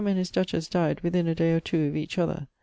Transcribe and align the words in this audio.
and 0.07 0.17
his 0.17 0.31
duchess 0.31 0.67
dyed 0.67 0.99
within 1.01 1.27
a 1.27 1.35
day 1.35 1.53
or 1.53 1.59
two 1.59 1.83
of 1.83 1.95
each 1.95 2.17
other. 2.17 2.47